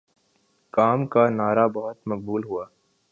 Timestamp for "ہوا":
2.43-2.65